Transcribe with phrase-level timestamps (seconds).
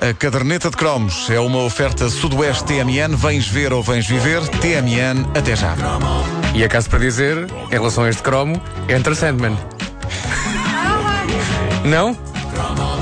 [0.00, 3.14] A caderneta de cromos é uma oferta Sudoeste TMN.
[3.16, 4.40] Vens ver ou vens viver?
[4.48, 5.74] TMN, até já.
[6.54, 9.58] E acaso para dizer, em relação a este cromo, entra Sandman.
[11.84, 12.16] Não?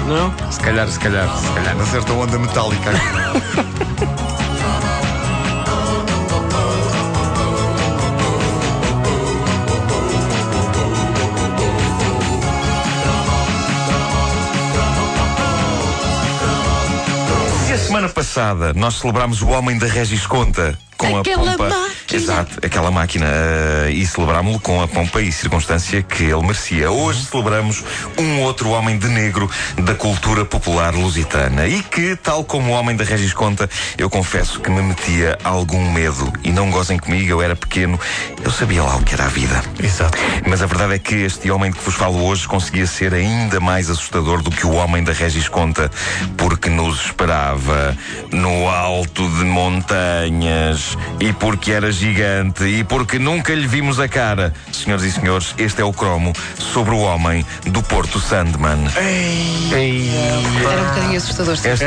[0.08, 0.34] Não?
[0.50, 1.76] Se calhar, se calhar, se calhar.
[1.76, 2.90] Uma certa onda metálica.
[18.38, 21.68] passada nós celebramos o homem da Regis Conta com Aquela a pompa.
[21.68, 21.88] máquina.
[22.12, 23.26] Exato, aquela máquina.
[23.26, 26.90] eh, e celebrámo-lo com a pompa e circunstância que ele merecia.
[26.90, 27.82] Hoje celebramos
[28.18, 29.48] um outro homem de negro
[29.82, 34.60] da cultura popular lusitana e que, tal como o homem da Regis Conta, eu confesso
[34.60, 36.30] que me metia algum medo.
[36.42, 37.98] E não gozem comigo, eu era pequeno,
[38.42, 39.62] eu sabia lá o que era a vida.
[39.82, 40.18] Exato.
[40.46, 43.60] Mas a verdade é que este homem de que vos falo hoje conseguia ser ainda
[43.60, 45.90] mais assustador do que o homem da Regis Conta,
[46.36, 47.96] porque nos esperava
[48.32, 50.87] no alto de montanhas
[51.20, 54.52] e porque era gigante e porque nunca lhe vimos a cara.
[54.72, 58.78] Senhoras e senhores, este é o cromo sobre o homem do Porto Sandman.
[59.72, 60.10] Ei,
[60.70, 61.56] Era um bocadinho assustador.
[61.56, 61.68] sim.
[61.68, 61.86] Esta,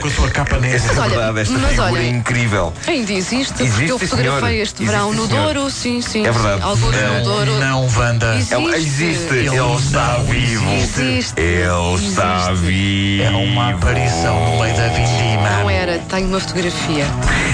[0.00, 0.76] Com a stua capa negra.
[0.76, 2.72] esta é olha, verdade, esta mas figura olha, incrível.
[2.86, 4.62] Ainda existe, porque Existe, eu sim, fotografei senhor.
[4.62, 5.54] este verão Existe, no sim, senhor.
[5.54, 6.26] Douro, sim, sim.
[6.26, 6.60] É verdade.
[6.62, 6.68] sim.
[6.68, 7.58] Alguns no Douro.
[7.60, 8.34] Não, Wanda.
[8.36, 8.54] Existe.
[8.54, 10.70] Ele existe, ele, Ele está não vivo.
[10.72, 11.40] existe.
[11.40, 12.66] Ele está Existe.
[12.66, 13.22] vivo.
[13.24, 15.50] É uma aparição no meio da vindima.
[15.60, 17.06] Não era, tenho uma fotografia.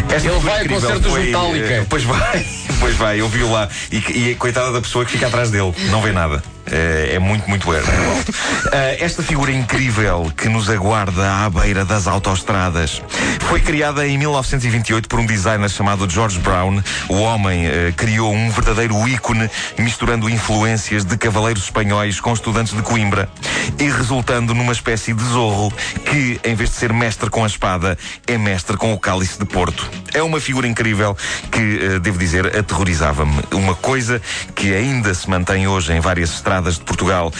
[0.08, 1.72] Esta Ele vai incrível, concertos foi, Metallica.
[1.72, 2.46] eh, Pois vai,
[2.80, 3.68] pois vai, eu vi-o lá.
[3.90, 3.96] E,
[4.30, 6.42] e coitada da pessoa que fica atrás dele, não vê nada.
[6.70, 7.86] Eh, é muito, muito erro.
[8.72, 13.00] Eh, esta figura incrível que nos aguarda à beira das autoestradas
[13.48, 16.82] foi criada em 1928 por um designer chamado George Brown.
[17.08, 22.82] O homem eh, criou um verdadeiro ícone misturando influências de cavaleiros espanhóis com estudantes de
[22.82, 23.28] Coimbra
[23.78, 25.72] e resultando numa espécie de zorro
[26.04, 29.44] que, em vez de ser mestre com a espada, é mestre com o cálice de
[29.44, 29.88] Porto.
[30.12, 31.16] É uma figura incrível
[31.50, 33.42] que, devo dizer, aterrorizava-me.
[33.52, 34.20] Uma coisa
[34.54, 37.32] que ainda se mantém hoje em várias estradas de Portugal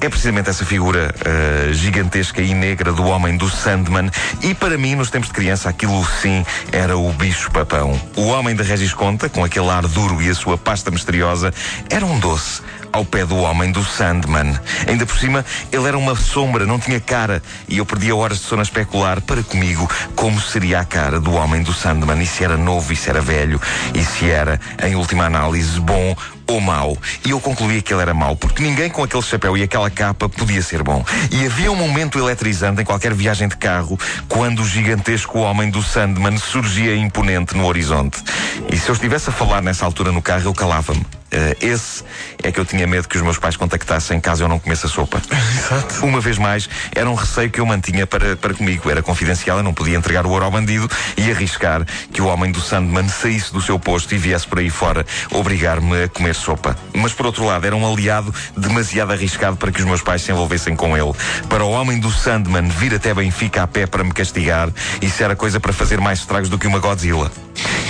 [0.00, 4.10] é precisamente essa figura eh, gigantesca e negra do homem do Sandman.
[4.42, 8.00] E para mim, nos tempos de criança, aquilo sim era o bicho-papão.
[8.16, 11.52] O homem da Regis Conta, com aquele ar duro e a sua pasta misteriosa,
[11.90, 14.58] era um doce ao pé do homem do Sandman.
[14.88, 17.42] Ainda por cima, ele era uma sombra, não tinha cara.
[17.68, 21.32] E eu perdia horas de sono a especular para comigo como seria a cara do
[21.34, 22.22] homem do Sandman.
[22.22, 23.60] E se era novo, e se era velho,
[23.94, 26.16] e se era, em última análise, bom
[26.50, 26.96] ou mau.
[27.24, 30.28] E eu concluía que ele era mau, porque ninguém com aquele chapéu e aquela capa
[30.28, 31.04] podia ser bom.
[31.30, 35.82] E havia um momento eletrizante em qualquer viagem de carro quando o gigantesco homem do
[35.82, 38.22] Sandman surgia imponente no horizonte.
[38.70, 41.19] E se eu estivesse a falar nessa altura no carro, eu calava-me.
[41.30, 42.02] Eh, esse
[42.42, 44.88] é que eu tinha medo que os meus pais contactassem caso eu não comesse a
[44.88, 45.20] sopa.
[45.30, 46.04] Exato.
[46.06, 48.90] Uma vez mais, era um receio que eu mantinha para, para comigo.
[48.90, 52.50] Era confidencial, eu não podia entregar o ouro ao bandido e arriscar que o homem
[52.50, 56.76] do Sandman saísse do seu posto e viesse por aí fora obrigar-me a comer sopa.
[56.94, 60.32] Mas por outro lado, era um aliado demasiado arriscado para que os meus pais se
[60.32, 61.12] envolvessem com ele.
[61.48, 64.68] Para o homem do Sandman vir até Benfica a pé para me castigar,
[65.00, 67.30] isso era coisa para fazer mais estragos do que uma Godzilla.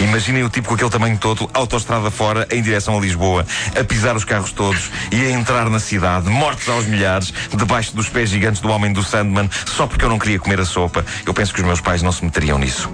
[0.00, 3.46] Imaginem o tipo com aquele tamanho todo, autoestrada fora, em direção a Lisboa,
[3.78, 8.08] a pisar os carros todos e a entrar na cidade, mortos aos milhares, debaixo dos
[8.08, 11.04] pés gigantes do homem do Sandman, só porque eu não queria comer a sopa.
[11.26, 12.90] Eu penso que os meus pais não se meteriam nisso.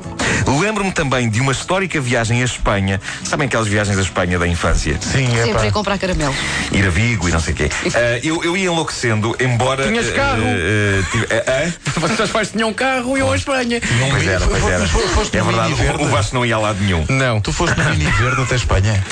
[0.61, 3.01] Lembro-me também de uma histórica viagem à Espanha.
[3.25, 4.97] Sabem aquelas viagens à Espanha da infância?
[5.01, 6.37] Sim, é Sempre a comprar caramelos.
[6.73, 7.69] Ir a Vigo e não sei o quê.
[7.95, 9.87] Ah, eu, eu ia enlouquecendo, embora.
[9.87, 10.43] Tinhas ah, carro?
[10.43, 12.07] ah, tive- ah, ah?
[12.07, 13.81] Os teus pais tinham um carro e eu a Espanha.
[14.11, 14.87] Pois era, pois era.
[14.87, 16.03] Foste É verdade, Mini Verde?
[16.03, 17.05] o, o Vasco não ia a lado nenhum.
[17.09, 17.41] Não.
[17.41, 19.05] Tu foste no Mini Verde até Espanha.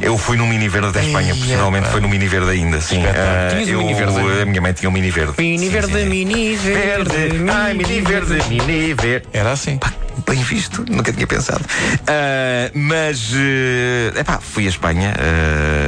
[0.00, 1.82] Eu fui no Mini Verde até Espanha, epá.
[1.90, 3.02] foi no Mini Verde ainda, sim.
[3.06, 4.42] Ah, Tinhas um eu, Mini Verde?
[4.42, 5.34] A minha mãe tinha um Mini Verde.
[5.38, 6.08] Mini Sim, verde, sim.
[6.08, 7.14] mini verde.
[7.52, 9.26] Ai, Mini Verde, Mini Verde.
[9.32, 9.78] Era assim.
[9.78, 9.92] Pá,
[10.30, 11.64] Bem visto, nunca tinha pensado.
[12.06, 15.79] Ah, mas, é epá, fui à Espanha o-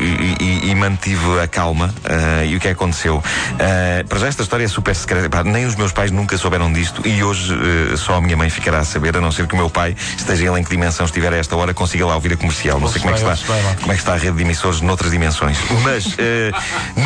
[0.00, 1.92] e, e- e mantive a calma.
[2.04, 3.22] ah, e o que é aconteceu?
[3.58, 5.26] Ah, para já, esta história é super secreta.
[5.26, 7.54] Epá, nem os meus pais nunca souberam disto e hoje
[7.96, 10.46] só a minha mãe ficará a saber, a não ser que o meu pai, esteja
[10.50, 12.78] ele em que dimensão estiver a esta hora, consiga lá ouvir a comercial.
[12.80, 15.10] Não sei como é, que está, como é que está a rede de emissores noutras
[15.10, 15.56] dimensões.
[15.82, 16.16] Mas,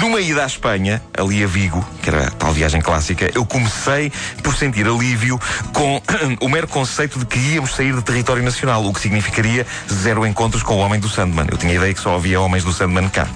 [0.01, 4.13] numa ida à Espanha, ali a Vigo, que era a tal viagem clássica, eu comecei
[4.43, 5.39] por sentir alívio
[5.73, 6.01] com
[6.41, 10.63] o mero conceito de que íamos sair de território nacional, o que significaria zero encontros
[10.63, 11.47] com o homem do Sandman.
[11.51, 13.29] Eu tinha a ideia que só havia homens do Sandman cá.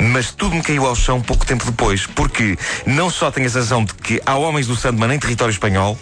[0.00, 3.84] Mas tudo me caiu ao chão pouco tempo depois, porque não só tenho a sensação
[3.84, 5.96] de que há homens do Sandman em território espanhol,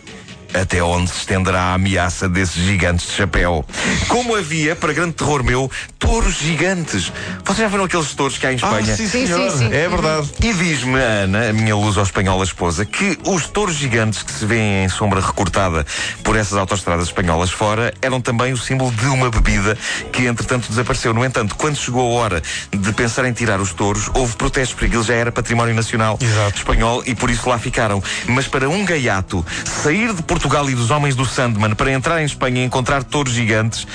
[0.54, 3.64] até onde se estenderá a ameaça desses gigantes de chapéu.
[4.08, 5.70] Como havia, para grande terror meu,
[6.04, 7.12] touros gigantes.
[7.44, 8.92] Vocês já viram aqueles touros que há em Espanha?
[8.92, 9.50] Ah, sim, Sim, senhor.
[9.50, 9.66] sim, sim.
[9.74, 10.30] É verdade.
[10.42, 14.32] E diz-me, a Ana, a minha luz ao espanhola esposa, que os touros gigantes que
[14.32, 15.86] se vêem em sombra recortada
[16.22, 19.76] por essas autoestradas espanholas fora eram também o símbolo de uma bebida
[20.12, 21.14] que, entretanto, desapareceu.
[21.14, 24.86] No entanto, quando chegou a hora de pensar em tirar os touros, houve protestos, porque
[24.86, 26.58] aquilo já era património nacional Exato.
[26.58, 28.02] espanhol e por isso lá ficaram.
[28.26, 29.44] Mas para um gaiato
[29.82, 33.32] sair de Portugal e dos homens do Sandman para entrar em Espanha e encontrar touros
[33.32, 33.86] gigantes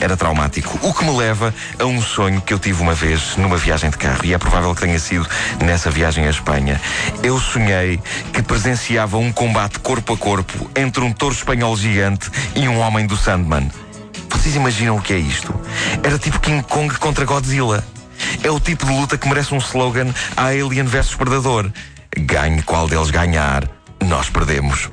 [0.00, 0.78] era traumático.
[0.82, 3.96] O que me leva a um sonho que eu tive uma vez numa viagem de
[3.96, 5.26] carro e é provável que tenha sido
[5.64, 6.80] nessa viagem à Espanha.
[7.22, 8.00] Eu sonhei
[8.32, 13.06] que presenciava um combate corpo a corpo entre um touro espanhol gigante e um homem
[13.06, 13.70] do Sandman.
[14.30, 15.54] Vocês imaginam o que é isto?
[16.02, 17.84] Era tipo King Kong contra Godzilla.
[18.42, 21.70] É o tipo de luta que merece um slogan a Alien vs Predador.
[22.16, 23.68] Ganhe qual deles ganhar,
[24.06, 24.90] nós perdemos.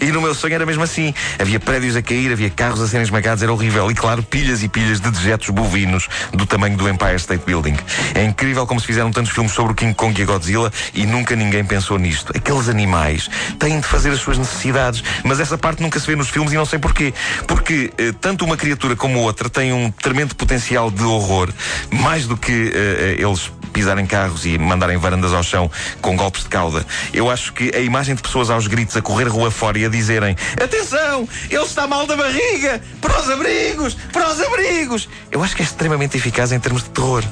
[0.00, 1.14] E, e no meu sonho era mesmo assim.
[1.38, 3.90] Havia prédios a cair, havia carros a serem esmagados, era horrível.
[3.90, 7.76] E claro, pilhas e pilhas de dejetos bovinos do tamanho do Empire State Building.
[8.14, 11.06] É incrível como se fizeram tantos filmes sobre o King Kong e a Godzilla e
[11.06, 12.32] nunca ninguém pensou nisto.
[12.36, 16.28] Aqueles animais têm de fazer as suas necessidades, mas essa parte nunca se vê nos
[16.28, 17.12] filmes e não sei porquê.
[17.46, 21.50] Porque eh, tanto uma criatura como outra têm um tremendo potencial de horror,
[21.90, 23.22] mais do que eh, eh,
[23.72, 25.70] eles pisarem carros e mandarem varandas ao chão
[26.00, 26.84] com golpes de cauda.
[27.12, 29.88] Eu acho que a imagem de pessoas aos gritos a correr rua fora e a
[29.88, 35.08] dizerem Atenção, ele está mal da barriga, para os abrigos, para os abrigos.
[35.30, 37.24] Eu acho que é extremamente eficaz em termos de terror.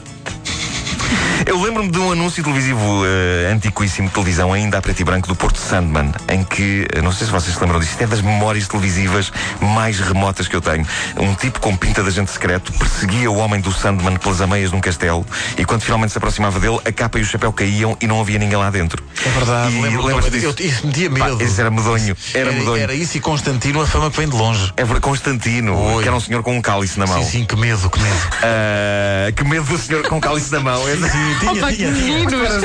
[1.50, 5.26] Eu lembro-me de um anúncio televisivo eh, antiquíssimo de televisão, ainda a preto e branco,
[5.26, 8.06] do Porto Sandman, em que, eh, não sei se vocês se lembram disso, isto é
[8.06, 10.86] das memórias televisivas mais remotas que eu tenho.
[11.18, 14.76] Um tipo com pinta de agente secreto perseguia o homem do Sandman pelas ameias de
[14.76, 15.26] um castelo
[15.58, 18.38] e quando finalmente se aproximava dele, a capa e o chapéu caíam e não havia
[18.38, 19.02] ninguém lá dentro.
[19.26, 19.74] É verdade.
[19.74, 20.62] E lembro- lembras lembro- disso?
[20.62, 21.42] eu- Isso metia Pá, medo.
[21.42, 22.16] esse era medonho.
[22.32, 22.80] Era Era, medonho.
[22.82, 24.72] era isso e Constantino, a fama que vem de longe.
[24.76, 26.02] É verdade, Constantino, Oi.
[26.04, 27.20] que era um senhor com um cálice na mão.
[27.24, 28.16] Sim, sim, que medo, que medo.
[28.42, 30.82] Ah, que medo do senhor com um cálice na mão.
[30.84, 32.56] Sim, tinha, Opa, tinha, meninos, meninos.
[32.56, 32.60] O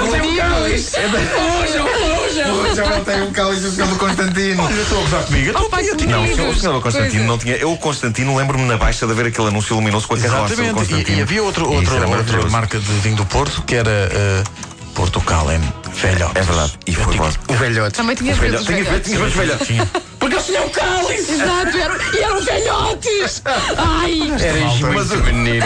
[2.75, 4.69] senhor não tem um cálice, o senhor do Constantino.
[4.69, 5.51] Eu estou a gozar comigo.
[5.57, 6.05] Eu Opa, que.
[6.07, 7.55] Não, o senhor do Constantino não tinha.
[7.55, 10.61] Eu, o Constantino, lembro-me na baixa de ver aquele anúncio luminoso com a carroça do
[10.61, 10.73] Exatamente.
[10.75, 11.17] Constantino.
[11.17, 13.89] E, e havia outro, isso outro, era outra marca de vinho do Porto que era
[13.89, 14.43] eh,
[14.93, 15.61] Porto Calen.
[15.95, 16.35] Velhotes.
[16.35, 16.73] É verdade.
[16.85, 17.29] E Eu foi bom.
[17.47, 17.95] O velhote.
[17.95, 19.07] Também tinha Velho- vezes Tinha velhotes.
[19.11, 19.81] tinha vezes velhote.
[20.19, 21.31] Porque eu sonhei um cálice!
[21.33, 21.77] Exato,
[22.13, 23.41] e eram velhotes!
[23.77, 24.31] Ai!
[24.41, 25.65] Eras muito o- menino.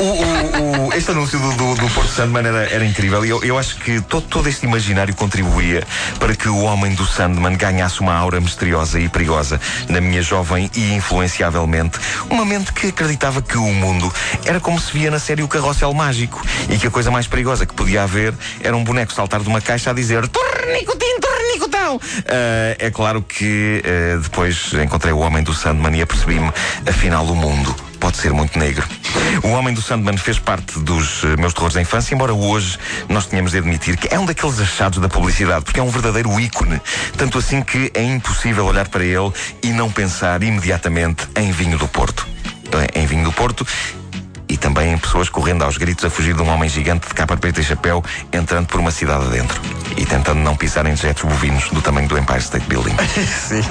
[0.00, 3.44] O, o- o- este anúncio do, do, do Porto Sandman era, era incrível e eu,
[3.44, 5.86] eu acho que todo, todo este imaginário contribuía
[6.18, 9.60] para que o homem do Sandman ganhasse uma aura misteriosa e perigosa
[9.90, 11.98] na minha jovem e influenciavelmente
[12.30, 14.10] uma mente que acreditava que o mundo
[14.46, 17.66] era como se via na série O Carrossel Mágico e que a coisa mais perigosa
[17.66, 18.32] que podia haver
[18.62, 22.00] era um boneco saltar de uma caixa a dizer Tornicotim, Tornicotão!
[22.26, 26.50] Ah, é claro que ah, depois encontrei o homem do Sandman e apercebi-me,
[26.88, 28.84] afinal o mundo pode ser muito negro.
[29.44, 33.26] O Homem do Sandman fez parte dos eh, meus terrores da infância, embora hoje nós
[33.26, 36.80] tenhamos de admitir que é um daqueles achados da publicidade, porque é um verdadeiro ícone.
[37.16, 39.30] Tanto assim que é impossível olhar para ele
[39.62, 42.26] e não pensar imediatamente em vinho do Porto.
[42.94, 43.66] Em vinho do Porto
[44.60, 47.60] também em pessoas correndo aos gritos a fugir de um homem gigante de capa preta
[47.60, 49.60] e chapéu entrando por uma cidade adentro
[49.96, 52.94] e tentando não pisar em dejetos bovinos do tamanho do Empire State Building.
[53.48, 53.62] Sim.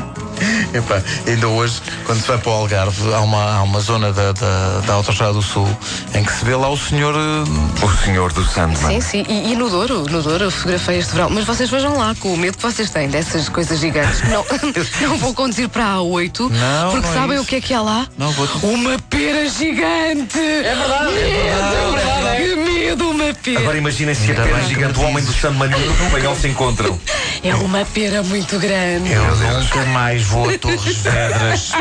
[0.73, 4.31] Epá, ainda hoje, quando se vai para o Algarve, há uma, há uma zona da,
[4.31, 5.67] da, da Autostrada do Sul
[6.13, 7.13] em que se vê lá o senhor.
[7.15, 9.01] eh, O Senhor do Sandman.
[9.01, 9.25] Sim, sim.
[9.27, 11.29] E, e no Douro, no Douro eu fotografei este verão.
[11.29, 14.21] Mas vocês vejam lá, com o medo que vocês têm dessas coisas gigantes.
[14.29, 14.45] Não,
[15.09, 16.39] não vou conduzir para a A8.
[16.49, 17.43] Não, Porque não é sabem isso.
[17.43, 18.07] o que é que há lá?
[18.17, 20.39] Não, vou- Uma pera gigante!
[20.39, 22.43] É verdade, é verdade.
[22.43, 23.59] Que medo, uma pera!
[23.59, 26.99] Agora imaginem se a pera gigante, o homem do Sandman e o espanhol se encontram.
[27.43, 29.11] É uma pera muito grande.
[29.11, 31.71] Eu nunca mais vou a Torres Vedras.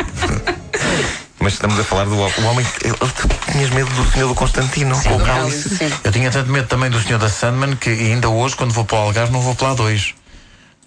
[1.41, 5.01] Mas estamos a falar do o homem ele- Tu tinhas medo do senhor do Constantino
[5.01, 5.69] com o cálice.
[5.77, 5.89] sim.
[6.03, 8.97] Eu tinha tanto medo também do senhor da Sandman que ainda hoje, quando vou para
[8.97, 10.13] o Algarve, não vou para lá dois.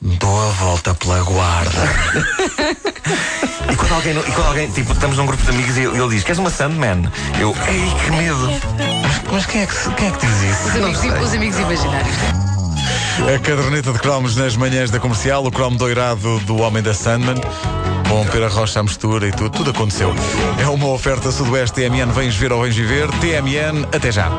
[0.04, 1.70] Dou a volta pela guarda.
[3.70, 6.08] E quando alguém, e quando alguém, tipo, estamos num grupo de amigos e ele, ele
[6.10, 7.10] diz: Queres uma Sandman?
[7.38, 8.50] Eu, ei, que medo.
[9.02, 10.68] Mas, mas quem, é que, quem é que diz isso?
[10.68, 12.16] Os amigos, os amigos imaginários.
[13.34, 17.40] A caderneta de cromos nas manhãs da comercial, o cromo doirado do Homem da Sandman.
[18.08, 20.12] Com pera rocha à mistura e tudo, tudo aconteceu.
[20.58, 23.08] É uma oferta Sudoeste TMN, vens ver ou vens viver.
[23.20, 24.30] TMN, até já.